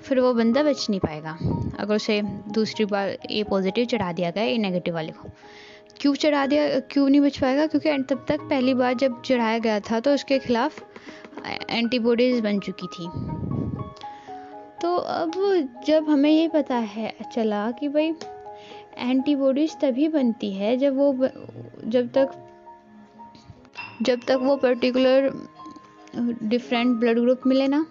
फिर 0.00 0.20
वो 0.20 0.32
बंदा 0.34 0.62
बच 0.62 0.86
नहीं 0.90 1.00
पाएगा। 1.00 1.38
अगर 1.80 1.94
उसे 1.94 2.20
दूसरी 2.52 2.84
बार 2.84 3.08
ए 3.30 3.42
पॉजिटिव 3.50 3.84
चढ़ा 3.84 4.12
दिया 4.12 4.30
गया 4.30 4.44
ए 4.44 4.56
नेगेटिव 4.58 4.94
वाले 4.94 5.12
को। 5.12 5.30
क्यों 6.00 6.14
चढ़ा 6.14 6.46
दिया, 6.46 6.78
क्यों 6.80 7.08
नहीं 7.08 7.20
बच 7.20 7.38
पाएगा? 7.38 7.66
क्योंकि 7.66 7.96
तब 8.10 8.24
तक 8.28 8.40
पहली 8.40 8.74
बार 8.74 8.94
जब 8.94 9.20
चढ़ाया 9.22 9.58
गया 9.58 9.80
था 9.80 10.00
तो 10.00 10.14
उसके 10.14 10.38
खिलाफ 10.38 10.82
एंटीबॉडीज़ 11.70 12.42
बन 12.42 12.58
चुकी 12.60 12.86
थी। 12.86 13.08
तो 14.82 14.94
अब 14.96 15.32
जब 15.86 16.08
हमें 16.08 16.30
ये 16.30 16.48
पता 16.48 16.76
है, 16.76 17.12
चला 17.34 17.70
कि 17.70 17.88
भाई 17.88 18.12
एंटीबॉडीज़ 18.98 19.76
तभी 19.80 20.08
बनती 20.08 20.52
है 20.52 20.76
जब 20.76 20.96
वो 20.96 21.28
जब 21.84 22.08
तक 22.16 22.30
जब 24.02 24.20
तक 24.26 24.38
वो 24.42 24.56
पर्टिकुलर 24.56 25.30
डिफरेंट 26.42 26.96
ब्लड 27.00 27.18
ग्रुप 27.20 27.40
मिले 27.46 27.66
ना। 27.68 27.84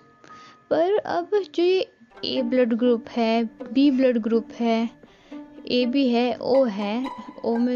पर 0.70 0.98
अब 0.98 1.30
जो 1.56 1.64
ये 1.64 1.86
ए 2.26 2.42
ब्लड 2.42 2.74
ग्रुप 2.74 3.10
है 3.10 3.44
बी 3.74 3.90
ब्लड 3.92 4.18
ग्रुप 4.18 4.52
है 4.60 4.90
ए 5.72 5.86
बी 5.86 6.08
है 6.10 6.36
ओ 6.36 6.64
है 6.66 7.06
ओ 7.46 7.56
में 7.58 7.76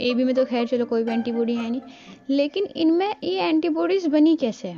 ए 0.00 0.12
बी 0.14 0.24
में 0.24 0.34
तो 0.34 0.44
खैर 0.44 0.66
चलो 0.66 0.84
कोई 0.84 1.02
भी 1.04 1.12
एंटीबॉडी 1.12 1.54
है 1.56 1.70
नहीं, 1.70 1.80
लेकिन 2.30 2.64
इनमें 2.76 3.14
ये 3.24 3.40
एंटीबॉडीज़ 3.40 4.08
बनी 4.08 4.36
कैसे? 4.36 4.74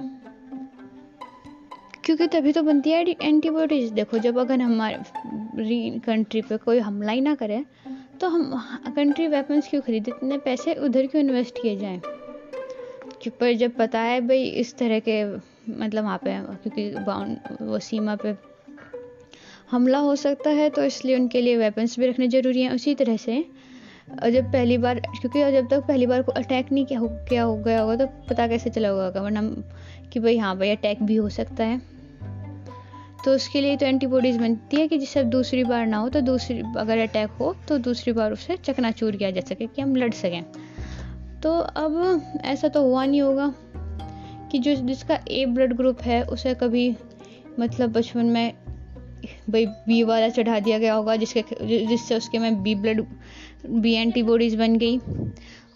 क्योंकि 2.08 2.26
तभी 2.28 2.52
तो 2.52 2.62
बनती 2.62 2.90
है 2.90 3.04
एंटीबॉडीज़ 3.12 3.92
देखो, 3.94 4.18
जब 4.18 4.38
अगर 4.38 4.60
हमारी 4.60 5.98
कंट्री 6.00 6.40
पे 6.42 6.56
कोई 6.56 6.78
हमला 6.78 7.12
ही 7.12 7.20
ना 7.20 7.34
करे 7.34 7.64
तो 8.20 8.28
हम 8.28 8.52
कंट्री 8.96 9.26
वेपन्स 9.28 9.68
क्यों 9.68 9.80
खरीदे? 9.82 10.10
इतने 10.10 10.38
पैसे 10.38 10.74
उधर 10.76 11.06
क्यों 11.06 11.22
इन्वेस्ट 11.22 11.58
किए 11.62 11.76
जाएँ? 11.76 12.00
पर 13.30 13.52
जब 13.54 13.74
पता 13.76 14.00
है 14.00 14.20
भाई 14.20 14.44
इस 14.62 14.76
तरह 14.78 15.00
के 15.08 15.24
मतलब 15.72 16.04
वहाँ 16.04 16.18
पे, 16.18 16.38
क्योंकि 16.62 16.90
बाउंड 17.00 17.36
वो 17.62 17.78
सीमा 17.78 18.16
पे 18.16 18.34
हमला 19.70 19.98
हो 19.98 20.16
सकता 20.16 20.50
है 20.50 20.70
तो 20.70 20.84
इसलिए 20.84 21.16
उनके 21.16 21.40
लिए 21.40 21.56
वेपन्स 21.56 21.98
भी 21.98 22.06
रखने 22.06 22.28
ज़रूरी 22.28 22.62
हैं 22.62 22.70
उसी 22.70 22.94
तरह 22.94 23.16
से। 23.16 23.44
जब 24.30 24.50
पहली 24.52 24.78
बार, 24.78 25.00
क्योंकि 25.00 25.52
जब 25.52 25.68
तक 25.70 25.86
पहली 25.88 26.06
बार 26.06 26.22
को 26.22 26.32
अटैक 26.32 26.72
नहीं 26.72 26.86
किया 26.86 27.00
हो, 27.00 27.08
क्या 27.28 27.42
हो 27.42 27.56
गया 27.58 27.80
होगा 27.80 27.96
तो 27.96 28.06
पता 28.30 28.46
कैसे 28.46 28.70
चला 28.70 28.88
होगा, 28.88 29.20
वरना 29.20 29.42
कि 30.12 30.20
भाई 30.20 30.38
हाँ 30.38 30.56
भाई 30.58 30.70
अटैक 30.70 31.02
भी 31.02 31.16
हो 31.16 31.28
सकता 31.30 31.64
है। 31.64 31.97
तो 33.24 33.34
उसके 33.34 33.60
लिए 33.60 33.76
तो 33.76 33.86
एंटीबॉडीज़ 33.86 34.38
बनती 34.38 34.76
है 34.76 34.88
कि 34.88 34.98
जिससे 34.98 35.24
दूसरी 35.24 35.64
बार 35.64 35.86
ना 35.86 35.96
हो 35.96 36.08
तो 36.08 36.20
दूसरी, 36.20 36.62
अगर 36.76 36.98
अटैक 36.98 37.30
हो 37.30 37.54
तो 37.68 37.78
दूसरी 37.78 38.12
बार 38.12 38.32
उसे 38.32 38.56
चकनाचूर 38.56 39.16
किया 39.16 39.30
जा 39.30 39.40
सके 39.40 39.66
कि 39.66 39.82
हम 39.82 39.96
लड़ 39.96 40.12
सकें। 40.12 40.44
तो 41.42 41.58
अब 41.58 42.22
ऐसा 42.44 42.68
तो 42.68 42.82
हुआ 42.82 43.04
नहीं 43.04 43.20
होगा 43.20 43.54
कि 44.52 44.58
जो 44.58 44.74
जिसका 44.74 45.18
ए 45.30 45.46
ब्लड 45.46 45.76
ग्रुप 45.76 46.00
है, 46.02 46.22
उसे 46.22 46.54
कभी 46.54 46.96
मतलब 47.60 47.92
बचपन 47.92 48.26
में 48.26 48.52
भाई 49.50 49.66
बी 49.66 50.02
वाला 50.02 50.28
चढ़ा 50.28 50.60
दिया 50.60 50.78
गया 50.78 50.94
होगा, 50.94 51.16
जिसके, 51.16 51.42
जिससे 51.86 52.16
उसके 52.16 52.38
में 52.38 52.62
बी 52.62 52.74
ब्लड 52.74 53.04
बी 53.66 53.94
एंटीबॉडीज़ 53.94 54.56
बन 54.56 54.76
गई। 54.76 55.00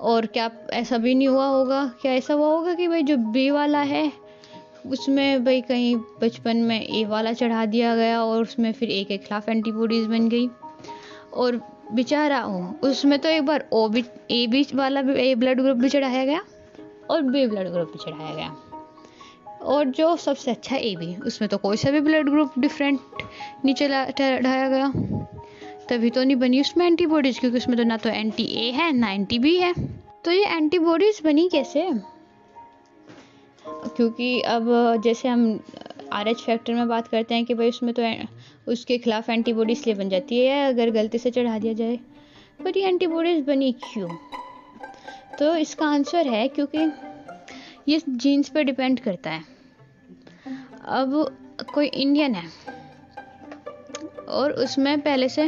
और 0.00 0.26
क्या 0.26 0.50
ऐसा 0.72 0.98
भी 0.98 1.14
नहीं 1.14 1.28
हुआ 1.28 1.46
होगा? 1.46 1.86
क्या 2.02 2.12
ऐसा 2.12 2.34
हुआ 2.34 2.46
होगा 2.46 2.74
कि 2.74 2.88
भाई 2.88 3.02
जो 3.02 3.16
बी 3.16 3.50
वाला 3.50 3.80
है 3.80 4.21
उसमें 4.86 5.44
भाई 5.44 5.60
कहीं 5.60 5.96
बचपन 5.96 6.56
में 6.56 6.88
ए 6.88 7.04
वाला 7.04 7.32
चढ़ा 7.32 7.66
दिया 7.66 7.96
गया 7.96 8.22
और 8.22 8.42
उसमें 8.42 8.72
फिर 8.72 8.90
ए 8.90 9.04
के 9.04 9.18
खिलाफ 9.18 9.48
एंटीबॉडीज़ 9.48 10.08
बन 10.08 10.28
गई। 10.28 10.48
और 11.34 11.60
बेचारा 11.92 12.40
हो, 12.40 12.74
उसमें 12.82 13.18
तो 13.18 13.28
एक 13.28 13.46
बार 13.46 13.68
ओ 13.72 13.88
भी 13.88 14.04
ए 14.30 14.46
बी 14.46 14.66
वाला 14.74 15.02
भी, 15.02 15.12
ए 15.12 15.34
ब्लड 15.34 15.60
ग्रुप 15.60 15.76
भी 15.76 15.88
चढ़ाया 15.88 16.24
गया 16.24 16.42
और 17.10 17.22
बी 17.22 17.46
ब्लड 17.46 17.68
ग्रुप 17.68 17.88
भी 17.88 17.98
चढ़ाया 17.98 18.34
गया। 18.34 18.56
और 19.62 19.84
जो 19.84 20.16
सबसे 20.16 20.50
अच्छा 20.50 20.76
ए 20.76 20.96
बी, 20.96 21.16
उसमें 21.16 21.48
तो 21.48 21.58
कोई 21.58 21.76
सा 21.76 21.90
भी 21.90 22.00
ब्लड 22.00 22.28
ग्रुप 22.28 22.52
डिफरेंट 22.58 23.00
नहीं 23.64 23.74
चला, 23.74 24.04
चढ़ाया 24.04 24.68
गया। 24.68 24.92
तभी 25.88 26.10
तो 26.10 26.24
नहीं 26.24 26.36
बनी 26.36 26.60
उसमें 26.60 26.86
एंटीबॉडीज़ 26.86 27.40
क्योंकि 27.40 27.56
उसमें 27.56 27.76
तो 27.78 27.84
ना 27.84 27.96
तो 27.96 28.08
एंटी 28.08 28.44
ए 28.44 28.70
है, 28.70 28.92
ना 28.92 29.10
एंटी 29.10 29.38
बी 29.38 29.56
है। 29.56 29.74
तो 30.24 30.30
ये 30.30 30.44
एंटीबॉडीज़ 30.44 31.24
बनी 31.24 31.48
कैसे? 31.48 32.11
क्योंकि 33.96 34.40
अब, 34.40 35.00
जैसे 35.04 35.28
हम 35.28 35.60
आर 36.12 36.28
एच 36.28 36.40
फैक्टर 36.42 36.74
में 36.74 36.88
बात 36.88 37.08
करते 37.08 37.34
हैं 37.34 37.44
कि 37.44 37.54
भाई 37.54 37.68
उसमें 37.68 37.92
तो 37.94 38.02
उसके 38.72 38.98
खिलाफ 38.98 39.30
एंटीबॉडी 39.30 39.72
इसलिए 39.72 39.94
बन 39.96 40.08
जाती 40.08 40.38
है 40.40 40.66
अगर 40.66 40.90
गलती 40.90 41.18
से 41.18 41.30
चढ़ा 41.30 41.58
दिया 41.58 41.72
जाए। 41.72 41.96
पर 42.64 42.78
ये 42.78 42.88
एंटीबॉडीज़ 42.88 43.44
बनी 43.44 43.72
क्यों? 43.82 44.08
तो 45.38 45.54
इसका 45.56 45.86
आंसर 45.86 46.28
है 46.28 46.46
क्योंकि 46.48 46.90
ये 47.88 48.00
जीन्स 48.08 48.48
पर 48.48 48.62
डिपेंड 48.62 49.00
करता 49.00 49.30
है। 49.30 49.42
अब 50.84 51.36
कोई 51.74 51.86
इंडियन 51.86 52.34
है 52.34 52.50
और 54.30 54.52
उसमें 54.64 55.00
पहले 55.00 55.28
से 55.28 55.42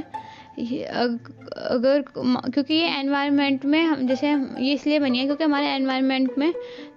अगर 0.57 2.05
क्योंकि 2.15 2.75
ये 2.75 2.89
एनवायरनमेंट 2.99 3.65
में 3.65 3.83
हम, 3.83 4.07
जैसे 4.07 4.33
ये 4.61 4.73
इसलिए 4.73 4.99
बनी 4.99 5.19
है 5.19 5.25
क्योंकि 5.25 5.45
हमारे 5.45 5.67
एनवायरनमेंट 5.69 6.39
में 6.39 6.53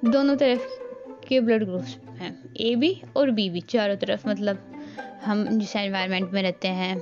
दोनों 0.05 0.35
तरफ़ 0.35 0.86
के 1.27 1.39
ब्लड 1.39 1.63
ग्रुप्स 1.63 1.97
हैं. 2.19 2.37
ए 2.55 2.75
बी 2.75 3.01
और 3.17 3.31
बी 3.31 3.49
बी 3.49 3.61
चारों 3.61 3.95
तरफ़ 3.95 4.27
मतलब 4.29 4.63
हम 5.25 5.47
जिस 5.49 5.75
एनवायरनमेंट 5.75 6.31
में 6.33 6.41
रहते 6.41 6.67
हैं, 6.67 6.97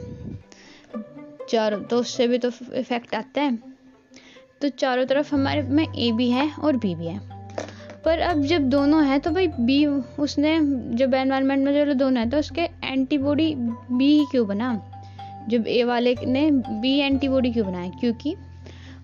चारों 1.50 1.79
तो 1.82 1.98
उससे 1.98 2.27
भी 2.27 2.38
तो 2.38 2.51
इफ़ेक्ट 2.74 3.15
आता 3.15 3.41
है. 3.41 3.58
तो 4.62 4.70
चारों 4.70 5.05
तरफ़ 5.05 5.34
हमारे 5.36 5.62
में 5.62 5.88
ए 5.88 6.12
भी 6.12 6.29
है 6.32 6.51
और 6.53 6.77
बी 6.77 6.96
भी 6.96 7.08
है. 7.08 7.20
पर 8.05 8.20
अब 8.20 8.41
जब 8.41 8.70
दोनों 8.70 9.05
हैं 9.05 9.20
तो 9.20 9.32
भाई 9.32 9.48
बी 9.48 9.86
उसने, 9.86 10.58
जब 10.96 11.13
एनवायरनमेंट 11.13 11.65
में 11.65 11.86
जो 11.86 11.94
दोनों 11.94 12.20
हैं 12.20 12.29
तो 12.29 12.38
उसके 12.38 12.62
एंटीबॉडी 12.84 13.53
बी 13.55 14.25
क्यों 14.32 14.48
बना? 14.48 14.74
जब 15.50 15.67
ए 15.67 15.84
वाले 15.84 16.15
ने 16.25 16.50
बी 16.51 16.98
एंटीबॉडी 17.00 17.51
क्यों 17.53 17.65
बनाया? 17.67 17.89
क्योंकि 18.00 18.36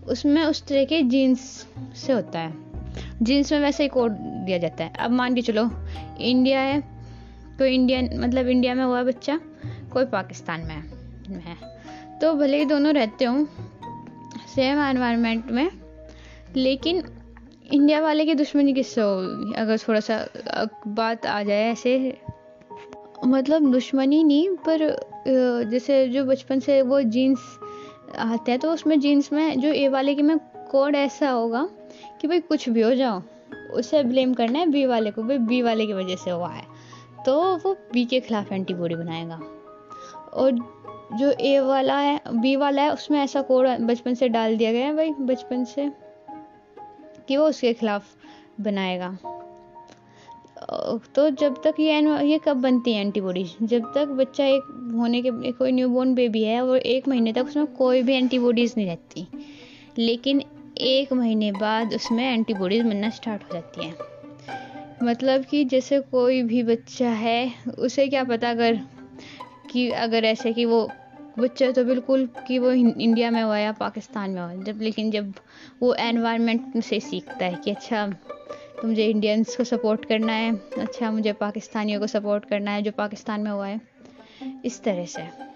उसमें 0.08 0.44
उस 0.44 0.66
तरह 0.68 0.86
के 0.86 1.02
जीन्स 1.04 1.40
से 1.96 2.14
होता 2.14 2.40
है. 2.40 2.71
जीन्स 3.22 3.52
में 3.52 3.60
वैसे 3.60 3.84
ही 3.84 3.90
कोड 3.90 4.12
दिया 4.46 4.58
जाता 4.58 4.84
है। 4.84 4.94
अब 5.00 5.12
मान 5.12 5.36
के 5.36 5.42
चलो, 5.42 5.70
इंडिया 6.20 6.60
है 6.60 6.80
कोई 7.58 7.74
इंडियन 7.76 8.10
मतलब 8.20 8.48
इंडिया 8.48 8.74
में 8.76 8.84
हुआ 8.86 9.04
बच्चा, 9.04 9.40
कोई 9.94 10.06
पाकिस्तान 10.08 10.62
में 10.62 10.76
है। 11.42 11.56
तो 12.22 12.34
भले 12.34 12.58
ही 12.58 12.66
दोनों 12.66 12.94
रहते 12.94 13.26
हों 13.26 13.46
सेम 14.56 14.80
एनवायरनमेंट 14.80 15.52
में, 15.52 15.70
लेकिन 16.56 17.04
इंडिया 17.74 18.00
वाले 18.02 18.26
की 18.26 18.34
दुश्मनी 18.36 18.74
किससे 18.74 19.02
होगी? 19.02 19.54
अगर 19.54 19.78
थोड़ा 19.78 20.00
सा 20.00 20.26
बात 20.88 21.26
आ 21.26 21.42
जाए 21.44 21.72
ऐसे 21.72 22.18
मतलब 23.26 23.72
दुश्मनी 23.72 24.24
नहीं, 24.24 24.50
पर 24.68 25.70
जैसे 25.72 26.08
जो 26.08 26.24
बचपन 26.26 26.60
से 26.60 26.82
वो 26.82 27.02
जीन्स 27.02 27.40
आते 28.20 28.52
हैं 28.52 28.60
तो 28.60 28.72
उसमें 28.72 29.00
जीन्स 29.00 29.32
में, 29.34 29.60
जो 29.60 29.70
ए 29.70 29.88
वाले 29.88 30.16
की 30.16 30.22
में 30.22 30.38
कोड 30.72 30.96
ऐसा 30.96 31.30
होगा 31.30 31.68
कि 32.22 32.28
भाई 32.28 32.40
कुछ 32.40 32.70
भी 32.70 32.82
हो 32.82 32.94
जाओ, 32.96 33.22
उसे 33.74 34.04
ब्लेम 34.04 34.34
करना 34.34 34.60
है 34.60 34.66
बी 34.66 34.86
वाले 34.86 35.12
को 35.12 35.24
भाई 35.24 35.38
बी 35.38 35.62
वाले 35.62 35.86
की 35.86 35.94
वजह 35.94 36.16
से 36.16 36.32
हुआ 36.32 36.50
है। 36.50 36.64
तो 37.26 37.58
वो 37.58 37.74
बी 37.94 38.06
के 38.06 38.20
खिलाफ 38.20 38.52
एंटीबॉडी 38.52 38.96
बनाएगा। 38.96 39.42
और 40.34 40.52
जो 41.14 41.32
ए 41.32 41.60
वाला 41.60 41.98
है 41.98 42.20
बी 42.32 42.56
वाला 42.56 42.82
है, 42.82 42.94
उसमें 42.94 43.20
ऐसा 43.20 43.42
कोड 43.42 43.68
बचपन 43.68 44.14
से 44.14 44.30
डाल 44.30 44.58
दिया 44.58 44.72
गया 44.72 44.86
है 44.86 44.96
भाई, 44.96 45.12
बचपन 45.12 45.64
से, 45.64 45.90
कि 47.28 47.38
वो 47.38 47.48
उसके 47.48 47.74
खिलाफ 47.74 48.04
बनाएगा। 48.62 49.18
तो 51.16 51.30
जब 51.30 51.56
तक 51.64 51.76
ये 51.80 52.00
ये 52.28 52.40
कब 52.46 52.58
बनती 52.58 52.94
है 52.94 53.02
एंटीबॉडी 53.02 53.46
जब 53.62 53.92
तक 53.96 54.08
बच्चा 54.08 54.46
एक 54.46 54.94
होने 54.96 55.22
के 55.22 55.52
कोई 55.52 55.72
न्यूबॉर्न 55.72 56.14
बेबी 56.16 56.44
है, 56.44 56.62
और 56.62 56.78
एक 56.78 57.08
महीने 57.08 57.34
तक 57.34 57.46
उसमें 57.46 57.68
कोई 57.68 58.02
भी 58.04 58.14
एंटीबॉडीज़ 58.14 58.74
नहीं 58.78 58.88
रहती। 58.88 59.28
लेकिन 59.98 60.44
एक 60.82 61.14
महीने 61.14 61.52
बाद 61.52 61.94
उसमें 61.94 62.34
एंटीबॉडीज़ 62.34 62.84
बनना 62.84 63.10
स्टार्ट 63.10 63.44
हो 63.44 63.50
जाती 63.54 63.86
हैं। 63.86 63.96
मतलब 65.04 65.46
कि 65.46 65.66
जैसे 65.66 66.00
कोई 66.00 66.42
भी 66.44 66.64
बच्चा 66.64 67.10
है, 67.10 67.54
उसे 67.80 68.08
क्या 68.08 68.24
पता 68.24 68.50
अगर 68.50 68.80
कि 69.72 69.90
अगर 69.90 70.26
ऐसे 70.26 70.54
कि 70.54 70.66
वो 70.66 70.92
बच्चा 71.40 71.72
तो 71.72 71.84
बिल्कुल 71.84 72.30
कि 72.48 72.60
वो 72.60 72.72
इंडिया 72.72 73.32
में 73.32 73.44
हुआ 73.44 73.58
या 73.58 73.72
पाकिस्तान 73.72 74.30
में 74.30 74.42
हुआ, 74.42 74.64
जब, 74.64 74.82
लेकिन 74.82 75.12
जब 75.12 75.34
वो 75.82 75.94
एनवायरनमेंट 75.94 76.84
से 76.84 77.00
सीखता 77.00 77.46
है 77.46 77.56
कि 77.56 77.72
अच्छा 77.72 78.08
तो 78.82 78.88
मुझे 78.88 79.06
इंडियंस 79.06 79.56
को 79.56 79.64
सपोर्ट 79.64 80.06
करना 80.06 80.34
है 80.34 80.56
अच्छा 80.58 81.12
मुझे 81.12 81.34
पाकिस्तानियों 81.34 82.00
को 82.00 82.08
सपोर्ट 82.08 82.46
करना 82.46 82.72
है 82.72 82.82
जो 82.82 82.92
पाकिस्तान 82.92 83.42
में 83.42 83.52
हुआ 83.52 83.68
है, 83.68 83.82
इस 84.66 84.84
तरह 84.84 85.06
से। 85.06 85.51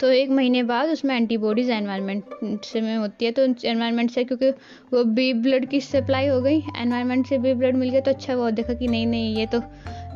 तो 0.00 0.10
एक 0.10 0.30
महीने 0.30 0.62
बाद 0.62 0.88
उसमें 0.88 1.14
एंटीबॉडीज़ 1.16 1.70
एनवायरनमेंट 1.72 2.64
से 2.64 2.80
में 2.80 2.96
होती 2.96 3.24
है 3.24 3.30
तो 3.32 3.42
एनवायरनमेंट 3.42 4.10
से 4.10 4.24
क्योंकि 4.24 4.50
वो 4.92 5.02
बी 5.06 5.32
ब्लड 5.36 5.66
की 5.68 5.80
सप्लाई 5.80 6.26
हो 6.26 6.40
गई 6.42 6.62
एनवायरनमेंट 6.78 7.26
से 7.26 7.38
बी 7.38 7.52
ब्लड 7.54 7.76
मिल 7.76 7.90
गया 7.90 8.00
तो 8.00 8.10
अच्छा 8.10 8.34
वो 8.36 8.50
देखा 8.50 8.74
कि 8.74 8.88
नहीं 8.88 9.06
नहीं, 9.06 9.34
ये 9.36 9.46
तो 9.46 9.62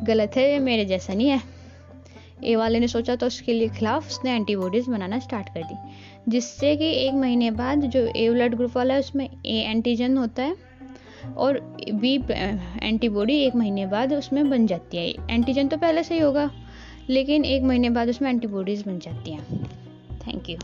गलत 0.03 0.37
है, 0.37 0.51
ये 0.51 0.59
मेरे 0.59 0.85
जैसा 0.85 1.13
नहीं 1.13 1.29
है। 1.29 1.41
ए 2.43 2.55
वाले 2.55 2.79
ने 2.79 2.87
सोचा 2.87 3.15
तो 3.15 3.27
उसके 3.27 3.53
लिए 3.53 3.69
खिलाफ 3.69 4.07
उसने 4.07 4.31
एंटीबॉडीज़ 4.31 4.89
बनाना 4.91 5.19
स्टार्ट 5.19 5.49
कर 5.49 5.61
दी, 5.61 5.75
जिससे 6.29 6.75
कि 6.75 6.91
एक 6.97 7.13
महीने 7.15 7.51
बाद 7.53 7.85
जो 7.87 8.05
ए 8.07 8.29
ब्लड 8.29 8.55
ग्रुप 8.55 8.77
वाला 8.77 8.93
है, 8.93 8.99
उसमें 8.99 9.25
ए 9.25 9.61
एंटीजन 9.61 10.17
होता 10.17 10.43
है 10.43 10.55
और 11.37 11.59
बी 11.93 12.15
एंटीबॉडी 12.81 13.37
एक 13.37 13.55
महीने 13.55 13.85
बाद 13.87 14.13
उसमें 14.13 14.49
बन 14.49 14.67
जाती 14.67 14.97
है। 14.97 15.33
एंटीजन 15.33 15.67
तो 15.67 15.77
पहले 15.77 16.03
से 16.03 16.15
ही 16.15 16.21
होगा। 16.21 16.49
लेकिन 17.09 17.45
एक 17.45 17.63
महीने 17.63 17.89
बाद 17.89 18.09
उसमें 18.09 18.29
एंटीबॉडीज़ 18.29 18.85
बन 18.85 18.99
जाती 18.99 19.31
हैं। 19.31 19.63
Thank 20.27 20.49
you 20.49 20.57